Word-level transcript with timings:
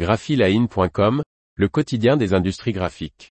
graphiline.com, 0.00 1.22
le 1.56 1.68
quotidien 1.68 2.16
des 2.16 2.32
industries 2.32 2.72
graphiques. 2.72 3.34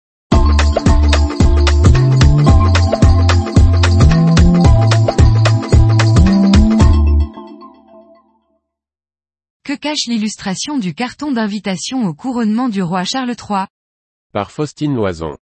Que 9.64 9.76
cache 9.76 10.08
l'illustration 10.08 10.80
du 10.80 10.96
carton 10.96 11.32
d'invitation 11.32 12.04
au 12.08 12.16
couronnement 12.16 12.68
du 12.68 12.82
roi 12.82 13.04
Charles 13.04 13.36
III 13.40 13.68
Par 14.34 14.50
Faustine 14.50 14.96
Loison. 14.96 15.38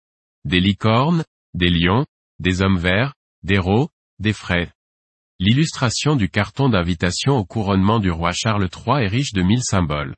Des 0.45 0.59
licornes, 0.59 1.23
des 1.55 1.71
lions, 1.71 2.05
des 2.41 2.63
hommes 2.63 2.79
verts, 2.79 3.15
des 3.45 3.59
raux, 3.59 3.91
des 4.19 4.33
frais. 4.33 4.73
L'illustration 5.39 6.17
du 6.17 6.29
carton 6.29 6.69
d'invitation 6.69 7.37
au 7.37 7.45
couronnement 7.45 8.01
du 8.01 8.11
roi 8.11 8.33
Charles 8.33 8.69
III 8.69 9.05
est 9.05 9.09
riche 9.09 9.33
de 9.35 9.43
mille 9.43 9.63
symboles. 9.63 10.17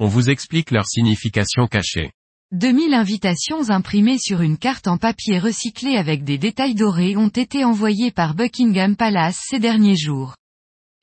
On 0.00 0.06
vous 0.06 0.30
explique 0.30 0.70
leur 0.70 0.86
signification 0.86 1.66
cachée. 1.66 2.12
2000 2.52 2.94
invitations 2.94 3.68
imprimées 3.70 4.18
sur 4.18 4.42
une 4.42 4.56
carte 4.56 4.86
en 4.86 4.96
papier 4.96 5.40
recyclé 5.40 5.96
avec 5.96 6.22
des 6.22 6.38
détails 6.38 6.76
dorés 6.76 7.16
ont 7.16 7.28
été 7.28 7.64
envoyées 7.64 8.12
par 8.12 8.34
Buckingham 8.34 8.94
Palace 8.94 9.40
ces 9.50 9.58
derniers 9.58 9.96
jours. 9.96 10.36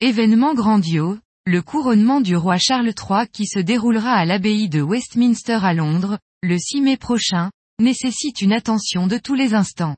Événement 0.00 0.54
grandiose, 0.54 1.18
le 1.44 1.60
couronnement 1.60 2.22
du 2.22 2.36
roi 2.36 2.56
Charles 2.56 2.94
III 2.98 3.28
qui 3.30 3.46
se 3.46 3.58
déroulera 3.58 4.12
à 4.12 4.24
l'abbaye 4.24 4.70
de 4.70 4.80
Westminster 4.80 5.58
à 5.62 5.74
Londres, 5.74 6.18
le 6.42 6.58
6 6.58 6.80
mai 6.80 6.96
prochain, 6.96 7.50
nécessite 7.78 8.40
une 8.40 8.54
attention 8.54 9.06
de 9.06 9.18
tous 9.18 9.34
les 9.34 9.52
instants. 9.52 9.96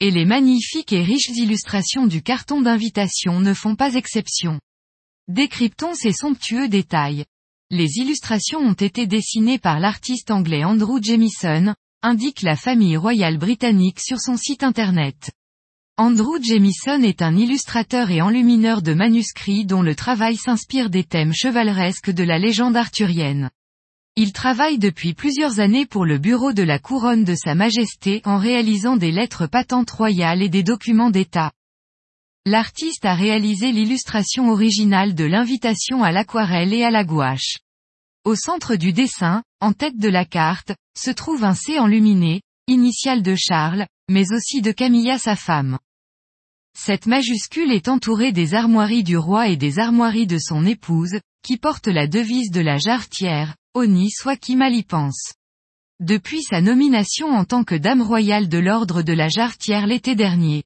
Et 0.00 0.10
les 0.10 0.24
magnifiques 0.24 0.92
et 0.92 1.04
riches 1.04 1.30
illustrations 1.36 2.08
du 2.08 2.20
carton 2.20 2.60
d'invitation 2.60 3.38
ne 3.38 3.54
font 3.54 3.76
pas 3.76 3.94
exception. 3.94 4.58
Décryptons 5.28 5.94
ces 5.94 6.12
somptueux 6.12 6.68
détails. 6.68 7.24
Les 7.70 7.96
illustrations 7.96 8.58
ont 8.58 8.74
été 8.74 9.06
dessinées 9.06 9.58
par 9.58 9.80
l'artiste 9.80 10.30
anglais 10.30 10.64
Andrew 10.64 11.00
Jamison, 11.02 11.74
indique 12.02 12.42
la 12.42 12.56
famille 12.56 12.98
royale 12.98 13.38
britannique 13.38 14.00
sur 14.00 14.20
son 14.20 14.36
site 14.36 14.62
internet. 14.62 15.30
Andrew 15.96 16.42
Jamison 16.42 17.02
est 17.02 17.22
un 17.22 17.34
illustrateur 17.36 18.10
et 18.10 18.20
enlumineur 18.20 18.82
de 18.82 18.92
manuscrits 18.92 19.64
dont 19.64 19.80
le 19.80 19.94
travail 19.94 20.36
s'inspire 20.36 20.90
des 20.90 21.04
thèmes 21.04 21.32
chevaleresques 21.32 22.10
de 22.10 22.22
la 22.22 22.38
légende 22.38 22.76
arthurienne. 22.76 23.50
Il 24.16 24.32
travaille 24.32 24.78
depuis 24.78 25.14
plusieurs 25.14 25.58
années 25.58 25.86
pour 25.86 26.04
le 26.04 26.18
bureau 26.18 26.52
de 26.52 26.62
la 26.62 26.78
couronne 26.78 27.24
de 27.24 27.34
Sa 27.34 27.54
Majesté 27.54 28.20
en 28.24 28.36
réalisant 28.36 28.96
des 28.96 29.10
lettres 29.10 29.46
patentes 29.46 29.90
royales 29.90 30.42
et 30.42 30.50
des 30.50 30.62
documents 30.62 31.10
d'État. 31.10 31.52
L'artiste 32.46 33.06
a 33.06 33.14
réalisé 33.14 33.72
l'illustration 33.72 34.50
originale 34.50 35.14
de 35.14 35.24
l'invitation 35.24 36.02
à 36.02 36.12
l'aquarelle 36.12 36.74
et 36.74 36.84
à 36.84 36.90
la 36.90 37.02
gouache. 37.02 37.56
Au 38.24 38.34
centre 38.34 38.76
du 38.76 38.92
dessin, 38.92 39.42
en 39.60 39.72
tête 39.72 39.96
de 39.96 40.10
la 40.10 40.26
carte, 40.26 40.72
se 40.94 41.10
trouve 41.10 41.42
un 41.42 41.54
C 41.54 41.78
enluminé, 41.78 42.42
initial 42.66 43.22
de 43.22 43.34
Charles, 43.34 43.86
mais 44.10 44.30
aussi 44.32 44.60
de 44.60 44.72
Camilla 44.72 45.18
sa 45.18 45.36
femme. 45.36 45.78
Cette 46.76 47.06
majuscule 47.06 47.72
est 47.72 47.88
entourée 47.88 48.32
des 48.32 48.52
armoiries 48.52 49.04
du 49.04 49.16
roi 49.16 49.48
et 49.48 49.56
des 49.56 49.78
armoiries 49.78 50.26
de 50.26 50.38
son 50.38 50.66
épouse, 50.66 51.18
qui 51.42 51.56
portent 51.56 51.88
la 51.88 52.06
devise 52.06 52.50
de 52.50 52.60
la 52.60 52.76
jarretière, 52.76 53.56
Oni 53.72 54.10
soit 54.10 54.36
qui 54.36 54.54
mal 54.54 54.74
y 54.74 54.82
pense. 54.82 55.32
Depuis 55.98 56.42
sa 56.42 56.60
nomination 56.60 57.28
en 57.28 57.44
tant 57.44 57.64
que 57.64 57.74
dame 57.74 58.02
royale 58.02 58.48
de 58.48 58.58
l'ordre 58.58 59.00
de 59.00 59.14
la 59.14 59.28
jarretière 59.28 59.86
l'été 59.86 60.14
dernier. 60.14 60.62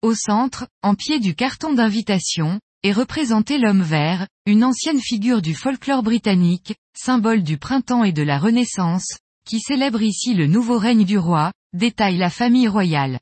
Au 0.00 0.14
centre, 0.14 0.68
en 0.84 0.94
pied 0.94 1.18
du 1.18 1.34
carton 1.34 1.72
d'invitation, 1.72 2.60
est 2.84 2.92
représenté 2.92 3.58
l'homme 3.58 3.82
vert, 3.82 4.28
une 4.46 4.62
ancienne 4.62 5.00
figure 5.00 5.42
du 5.42 5.56
folklore 5.56 6.04
britannique, 6.04 6.76
symbole 6.96 7.42
du 7.42 7.58
printemps 7.58 8.04
et 8.04 8.12
de 8.12 8.22
la 8.22 8.38
renaissance, 8.38 9.18
qui 9.44 9.58
célèbre 9.58 10.02
ici 10.02 10.34
le 10.34 10.46
nouveau 10.46 10.78
règne 10.78 11.04
du 11.04 11.18
roi, 11.18 11.52
détaille 11.72 12.16
la 12.16 12.30
famille 12.30 12.68
royale. 12.68 13.18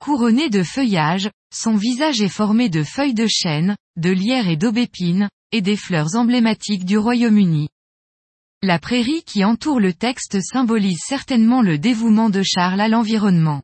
Couronné 0.00 0.48
de 0.48 0.62
feuillage, 0.62 1.28
son 1.52 1.76
visage 1.76 2.22
est 2.22 2.28
formé 2.28 2.70
de 2.70 2.84
feuilles 2.84 3.12
de 3.12 3.26
chêne, 3.26 3.76
de 3.96 4.10
lierre 4.10 4.48
et 4.48 4.56
d'aubépine, 4.56 5.28
et 5.52 5.60
des 5.60 5.76
fleurs 5.76 6.14
emblématiques 6.14 6.86
du 6.86 6.96
Royaume-Uni. 6.96 7.68
La 8.62 8.78
prairie 8.78 9.24
qui 9.26 9.44
entoure 9.44 9.78
le 9.78 9.92
texte 9.92 10.40
symbolise 10.40 11.00
certainement 11.06 11.60
le 11.60 11.78
dévouement 11.78 12.30
de 12.30 12.42
Charles 12.42 12.80
à 12.80 12.88
l'environnement. 12.88 13.62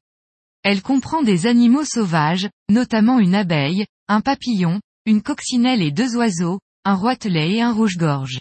Elle 0.65 0.81
comprend 0.81 1.23
des 1.23 1.47
animaux 1.47 1.85
sauvages, 1.85 2.49
notamment 2.71 3.19
une 3.19 3.35
abeille, 3.35 3.85
un 4.09 4.23
papillon, 4.23 4.81
une 5.05 5.21
coccinelle 5.21 5.83
et 5.83 5.91
deux 5.91 6.17
oiseaux, 6.17 6.59
un 6.87 6.95
roitelet 6.95 7.57
et 7.57 7.63
un 7.63 7.73
rouge-gorge. 7.73 8.41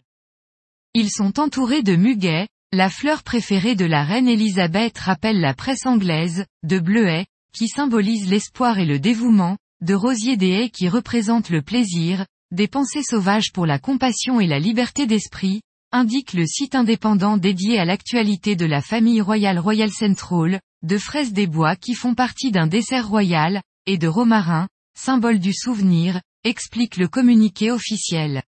Ils 0.94 1.12
sont 1.12 1.39
entourés 1.39 1.83
de 1.83 1.97
muguets, 1.97 2.47
la 2.72 2.89
fleur 2.89 3.23
préférée 3.23 3.75
de 3.75 3.85
la 3.85 4.06
reine 4.06 4.29
Élisabeth 4.29 4.97
rappelle 4.97 5.41
la 5.41 5.53
presse 5.53 5.85
anglaise, 5.85 6.45
de 6.63 6.79
bleuets, 6.79 7.25
qui 7.53 7.67
symbolise 7.67 8.29
l'espoir 8.29 8.79
et 8.79 8.85
le 8.85 9.00
dévouement, 9.00 9.57
de 9.81 9.94
rosiers 9.94 10.38
des 10.38 10.50
haies 10.50 10.69
qui 10.69 10.88
représentent 10.88 11.50
le 11.50 11.62
plaisir, 11.62 12.25
des 12.51 12.69
pensées 12.69 13.03
sauvages 13.03 13.51
pour 13.51 13.66
la 13.66 13.79
compassion 13.79 14.39
et 14.39 14.47
la 14.47 14.59
liberté 14.59 15.07
d'esprit, 15.07 15.62
indique 15.91 16.33
le 16.33 16.45
site 16.47 16.73
indépendant 16.73 17.38
dédié 17.38 17.79
à 17.79 17.85
l'actualité 17.85 18.56
de 18.56 18.66
la 18.66 18.81
famille 18.81 19.22
royale 19.22 19.59
Royal 19.59 19.91
Central, 19.91 20.62
de 20.83 20.97
fraises 20.97 21.33
des 21.33 21.47
bois 21.47 21.75
qui 21.75 21.95
font 21.95 22.13
partie 22.13 22.51
d'un 22.51 22.67
dessert 22.67 23.07
royal, 23.07 23.61
et 23.85 23.97
de 23.97 24.07
romarin, 24.07 24.67
symbole 24.97 25.39
du 25.39 25.53
souvenir, 25.53 26.21
explique 26.44 26.97
le 26.97 27.07
communiqué 27.07 27.71
officiel. 27.71 28.44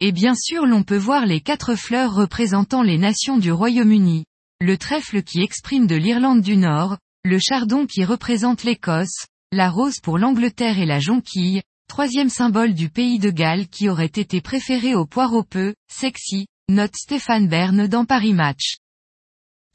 Et 0.00 0.12
bien 0.12 0.34
sûr 0.34 0.66
l'on 0.66 0.82
peut 0.82 0.96
voir 0.96 1.24
les 1.24 1.40
quatre 1.40 1.74
fleurs 1.74 2.14
représentant 2.14 2.82
les 2.82 2.98
nations 2.98 3.38
du 3.38 3.50
Royaume-Uni, 3.50 4.24
le 4.60 4.76
trèfle 4.76 5.22
qui 5.22 5.40
exprime 5.40 5.86
de 5.86 5.96
l'Irlande 5.96 6.42
du 6.42 6.56
Nord, 6.56 6.98
le 7.24 7.38
chardon 7.38 7.86
qui 7.86 8.04
représente 8.04 8.64
l'Écosse, 8.64 9.26
la 9.52 9.70
rose 9.70 10.00
pour 10.00 10.18
l'Angleterre 10.18 10.78
et 10.78 10.86
la 10.86 11.00
jonquille, 11.00 11.62
troisième 11.88 12.28
symbole 12.28 12.74
du 12.74 12.90
pays 12.90 13.18
de 13.18 13.30
Galles 13.30 13.68
qui 13.68 13.88
aurait 13.88 14.06
été 14.06 14.40
préféré 14.40 14.94
au 14.94 15.06
poireau 15.06 15.44
peu, 15.44 15.74
sexy, 15.88 16.46
note 16.68 16.94
Stéphane 16.96 17.48
Bern 17.48 17.86
dans 17.86 18.04
Paris 18.04 18.34
Match. 18.34 18.76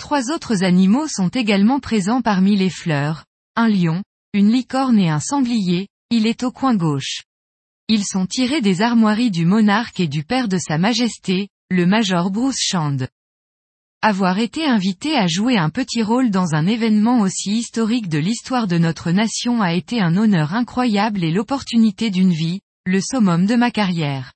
Trois 0.02 0.32
autres 0.32 0.64
animaux 0.64 1.08
sont 1.08 1.28
également 1.28 1.80
présents 1.80 2.24
parmi 2.24 2.56
les 2.58 2.72
fleurs, 2.72 3.26
un 3.56 3.70
lion, 3.70 4.02
une 4.34 4.52
licorne 4.52 4.98
et 4.98 5.12
un 5.12 5.20
sanglier, 5.20 5.90
il 6.10 6.26
est 6.26 6.42
au 6.42 6.52
coin 6.52 6.76
gauche. 6.76 7.22
Ils 7.88 8.04
sont 8.04 8.26
tirés 8.26 8.62
des 8.62 8.82
armoiries 8.82 9.30
du 9.30 9.46
monarque 9.46 10.00
et 10.00 10.08
du 10.08 10.24
père 10.24 10.48
de 10.48 10.58
sa 10.58 10.80
majesté, 10.80 11.50
le 11.70 11.86
major 11.86 12.32
Bruce 12.32 12.60
Shand. 12.60 13.10
Avoir 14.02 14.40
été 14.40 14.66
invité 14.66 15.16
à 15.16 15.28
jouer 15.28 15.56
un 15.56 15.70
petit 15.70 16.02
rôle 16.02 16.32
dans 16.32 16.56
un 16.56 16.66
événement 16.66 17.20
aussi 17.20 17.58
historique 17.58 18.10
de 18.10 18.18
l'histoire 18.18 18.66
de 18.66 18.80
notre 18.80 19.12
nation 19.12 19.62
a 19.62 19.76
été 19.76 20.02
un 20.02 20.18
honneur 20.18 20.56
incroyable 20.56 21.24
et 21.24 21.32
l'opportunité 21.32 22.10
d'une 22.10 22.34
vie, 22.34 22.62
le 22.88 23.02
summum 23.02 23.46
de 23.46 23.56
ma 23.56 23.70
carrière. 23.70 24.34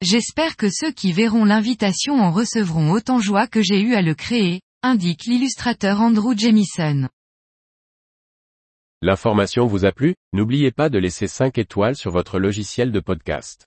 J'espère 0.00 0.56
que 0.56 0.70
ceux 0.70 0.92
qui 0.92 1.12
verront 1.12 1.44
l'invitation 1.44 2.20
en 2.20 2.30
recevront 2.30 2.90
autant 2.90 3.20
joie 3.20 3.46
que 3.46 3.60
j'ai 3.60 3.82
eu 3.82 3.94
à 3.94 4.00
le 4.00 4.14
créer, 4.14 4.62
indique 4.84 5.24
l'illustrateur 5.24 6.02
Andrew 6.02 6.36
Jamison. 6.36 7.08
L'information 9.00 9.66
vous 9.66 9.86
a 9.86 9.92
plu? 9.92 10.14
N'oubliez 10.34 10.72
pas 10.72 10.90
de 10.90 10.98
laisser 10.98 11.26
5 11.26 11.56
étoiles 11.56 11.96
sur 11.96 12.10
votre 12.10 12.38
logiciel 12.38 12.92
de 12.92 13.00
podcast. 13.00 13.66